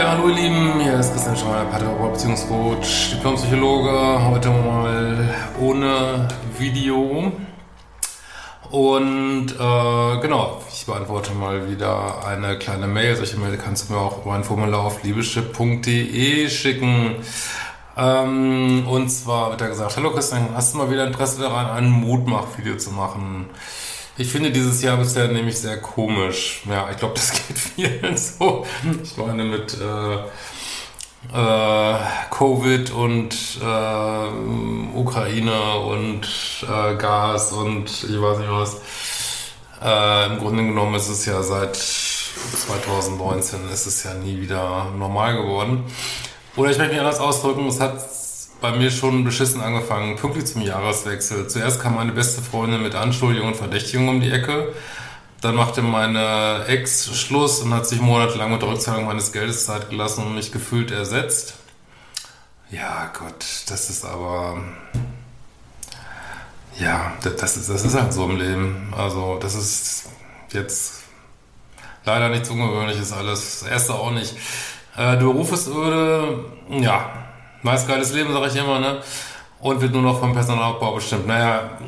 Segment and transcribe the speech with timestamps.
[0.00, 7.30] hallo ihr Lieben, hier ist Christian Schmeier, Paartherapeut, Beziehungscoach, Diplompsychologe, heute mal ohne Video.
[8.70, 13.16] Und äh, genau, ich beantworte mal wieder eine kleine Mail.
[13.16, 17.16] Solche Mail kannst du mir auch über ein Formular auf liebeschip.de schicken.
[17.94, 21.90] Ähm, und zwar wird er gesagt, hallo Christian, hast du mal wieder Interesse daran, ein
[21.90, 23.50] Mutmach-Video zu machen?
[24.18, 26.62] Ich finde dieses Jahr bisher nämlich sehr komisch.
[26.68, 28.66] Ja, ich glaube, das geht vielen so.
[29.02, 30.16] Ich meine mit äh,
[31.34, 31.98] äh,
[32.30, 36.26] Covid und äh, Ukraine und
[36.62, 38.80] äh, Gas und ich weiß nicht was.
[39.82, 45.36] Äh, Im Grunde genommen ist es ja seit 2019 ist es ja nie wieder normal
[45.36, 45.84] geworden.
[46.56, 47.98] Oder ich möchte mich anders ausdrücken, es hat
[48.62, 51.48] bei mir schon beschissen angefangen, pünktlich zum Jahreswechsel.
[51.48, 54.72] Zuerst kam meine beste Freundin mit Anschuldigungen und Verdächtigungen um die Ecke.
[55.42, 59.90] Dann machte meine Ex Schluss und hat sich monatelang mit der Rückzahlung meines Geldes Zeit
[59.90, 61.54] gelassen und mich gefühlt ersetzt.
[62.70, 64.62] Ja, Gott, das ist aber.
[66.78, 68.94] Ja, das ist, das ist halt so im Leben.
[68.96, 70.08] Also, das ist
[70.52, 71.02] jetzt
[72.04, 73.60] leider nichts Ungewöhnliches alles.
[73.60, 74.34] Das erste auch nicht.
[74.96, 76.44] Äh, der Beruf ist öde.
[76.70, 77.31] Ja,
[77.62, 79.00] Meist geiles Leben, sage ich immer, ne?
[79.60, 81.28] Und wird nur noch vom Personalabbau bestimmt.
[81.28, 81.78] Naja,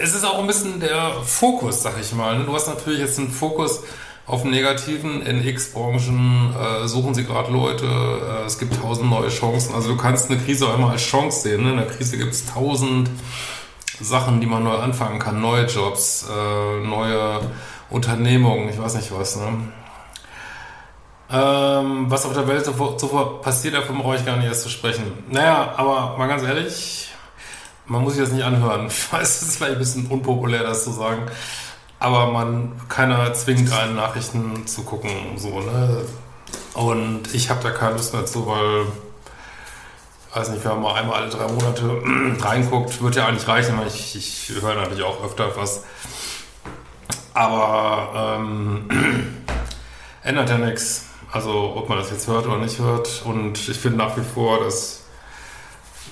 [0.00, 2.38] es ist auch ein bisschen der Fokus, sag ich mal.
[2.38, 2.44] Ne?
[2.44, 3.82] Du hast natürlich jetzt einen Fokus
[4.26, 5.20] auf den Negativen.
[5.20, 7.84] In X-Branchen äh, suchen sie gerade Leute.
[7.84, 9.74] Äh, es gibt tausend neue Chancen.
[9.74, 11.64] Also du kannst eine Krise auch immer als Chance sehen.
[11.64, 11.72] Ne?
[11.72, 13.10] In der Krise gibt es tausend
[14.00, 15.42] Sachen, die man neu anfangen kann.
[15.42, 17.40] Neue Jobs, äh, neue
[17.90, 19.36] Unternehmungen, ich weiß nicht was.
[19.36, 19.68] Ne?
[21.34, 24.68] Ähm, was auf der Welt so, so passiert, davon brauche ich gar nicht erst zu
[24.68, 25.24] sprechen.
[25.28, 27.08] Naja, aber mal ganz ehrlich,
[27.86, 28.86] man muss sich das nicht anhören.
[28.88, 31.22] Ich weiß, es ist vielleicht ein bisschen unpopulär, das zu sagen.
[31.98, 36.02] Aber man, keiner zwingt einen, Nachrichten zu gucken, so, ne?
[36.74, 38.86] Und ich habe da keine Lust mehr zu, weil,
[40.34, 42.02] weiß nicht, wenn man mal einmal alle drei Monate
[42.44, 43.80] reinguckt, wird ja eigentlich reichen.
[43.88, 45.82] Ich, ich höre natürlich auch öfter was.
[47.32, 48.88] Aber ähm,
[50.22, 51.06] ändert ja nichts.
[51.34, 53.22] Also ob man das jetzt hört oder nicht hört.
[53.24, 55.02] Und ich finde nach wie vor, dass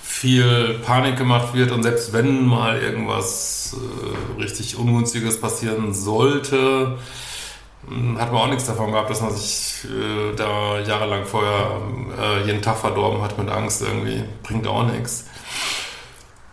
[0.00, 6.98] viel Panik gemacht wird und selbst wenn mal irgendwas äh, richtig Ungünstiges passieren sollte,
[7.88, 11.80] hm, hat man auch nichts davon gehabt, dass man sich äh, da jahrelang vorher
[12.20, 14.22] äh, jeden Tag verdorben hat mit Angst irgendwie.
[14.44, 15.24] Bringt auch nichts.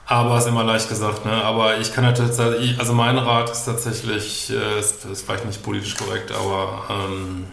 [0.07, 1.33] Aber ist immer leicht gesagt, ne?
[1.33, 5.95] Aber ich kann natürlich, also mein Rat ist tatsächlich, äh, ist, ist vielleicht nicht politisch
[5.95, 7.45] korrekt, aber ähm,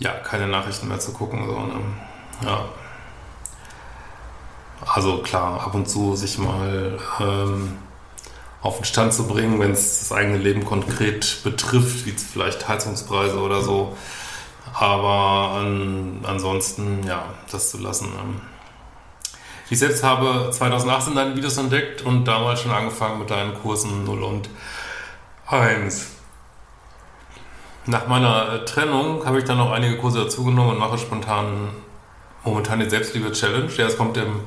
[0.00, 1.46] ja, keine Nachrichten mehr zu gucken.
[1.46, 1.80] So, ne?
[2.44, 2.64] Ja.
[4.86, 7.78] Also klar, ab und zu sich mal ähm,
[8.62, 13.38] auf den Stand zu bringen, wenn es das eigene Leben konkret betrifft, wie vielleicht Heizungspreise
[13.38, 13.96] oder so.
[14.72, 18.10] Aber an, ansonsten, ja, das zu lassen.
[18.10, 18.40] Ne?
[19.68, 24.22] Ich selbst habe 2018 deine Videos entdeckt und damals schon angefangen mit deinen Kursen 0
[24.22, 24.48] und
[25.46, 26.19] 1.
[27.86, 31.70] Nach meiner äh, Trennung habe ich dann noch einige Kurse dazugenommen und mache spontan
[32.44, 33.70] momentan die Selbstliebe-Challenge.
[33.76, 34.40] Ja, es kommt im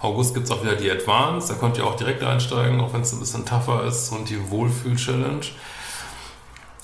[0.00, 3.02] August gibt es auch wieder die Advance, da könnt ihr auch direkt einsteigen, auch wenn
[3.02, 5.44] es ein bisschen tougher ist und die Wohlfühl-Challenge.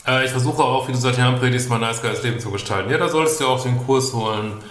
[0.07, 2.91] Äh, ich versuche auch, wie du seit Jahren predigst, mein nice geiles Leben zu gestalten.
[2.91, 4.63] Ja, da solltest du auch den Kurs holen.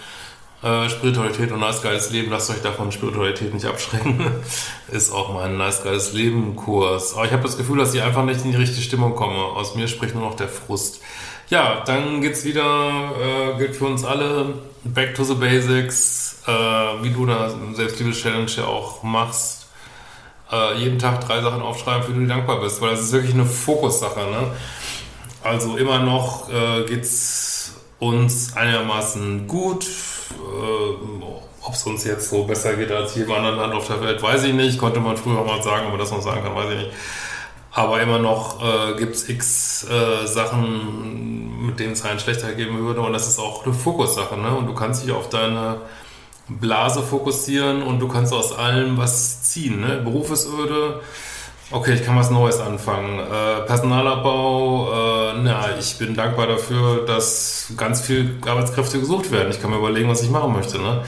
[0.65, 4.19] Äh, Spiritualität und nice geiles Leben, lasst euch davon Spiritualität nicht abschrecken.
[4.91, 7.13] ist auch mein nice geiles Leben Kurs.
[7.13, 9.37] Aber ich habe das Gefühl, dass ich einfach nicht in die richtige Stimmung komme.
[9.37, 11.01] Aus mir spricht nur noch der Frust.
[11.51, 17.11] Ja, dann geht's wieder, äh, gilt für uns alle, back to the basics, äh, wie
[17.11, 19.67] du da Selbstliebe-Challenge ja auch machst.
[20.51, 23.35] Äh, jeden Tag drei Sachen aufschreiben, für die du dankbar bist, weil das ist wirklich
[23.35, 24.21] eine Fokussache.
[24.21, 24.47] Ne?
[25.43, 29.85] Also immer noch äh, geht's uns einigermaßen gut.
[30.31, 34.21] Äh, Ob es uns jetzt so besser geht als jedem anderen Land auf der Welt,
[34.21, 34.77] weiß ich nicht.
[34.77, 36.91] Konnte man früher mal sagen, aber das man sagen kann, weiß ich nicht.
[37.71, 42.79] Aber immer noch äh, gibt es x äh, Sachen, mit denen es einen schlechter geben
[42.79, 43.01] würde.
[43.01, 44.37] Und das ist auch eine Fokussache.
[44.37, 44.55] Ne?
[44.55, 45.81] Und du kannst dich auf deine
[46.47, 49.81] Blase fokussieren und du kannst aus allem was ziehen.
[49.81, 50.01] Ne?
[50.03, 50.31] Beruf.
[51.71, 53.19] Okay, ich kann was Neues anfangen.
[53.19, 59.49] Äh, Personalabbau, äh, na, ich bin dankbar dafür, dass ganz viel Arbeitskräfte gesucht werden.
[59.49, 60.77] Ich kann mir überlegen, was ich machen möchte.
[60.77, 61.03] Ne?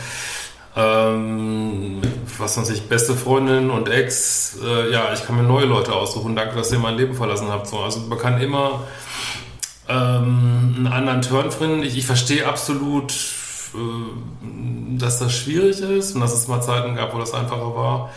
[0.76, 2.02] Ähm,
[2.40, 6.36] was weiß ich, beste Freundin und Ex, äh, ja, ich kann mir neue Leute aussuchen.
[6.36, 7.68] Danke, dass ihr mein Leben verlassen habt.
[7.68, 8.82] So, also man kann immer
[9.88, 11.84] ähm, einen anderen Turn finden.
[11.84, 13.14] Ich, ich verstehe absolut,
[13.76, 18.10] äh, dass das schwierig ist und dass es mal Zeiten gab, wo das einfacher war.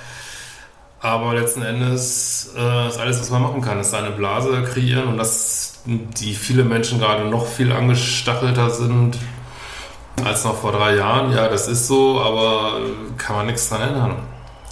[1.02, 5.16] Aber letzten Endes äh, ist alles, was man machen kann, ist eine Blase kreieren und
[5.16, 9.16] dass die viele Menschen gerade noch viel angestachelter sind
[10.22, 11.32] als noch vor drei Jahren.
[11.32, 12.80] Ja, das ist so, aber
[13.16, 14.16] kann man nichts dran ändern.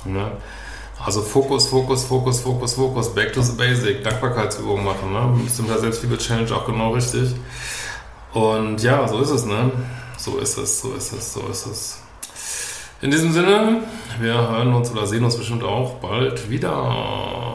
[0.05, 0.31] Ne?
[1.03, 5.13] Also Fokus, Fokus, Fokus, Fokus, Fokus, back to the basic, Dankbarkeitsübungen machen.
[5.13, 5.41] Ne?
[5.45, 7.35] Bestimmt der Selbstliebe-Challenge auch genau richtig.
[8.35, 9.71] Und ja, so ist es, ne?
[10.19, 11.99] So ist es, so ist es, so ist es.
[13.01, 13.83] In diesem Sinne,
[14.19, 17.48] wir hören uns oder sehen uns bestimmt auch bald wieder.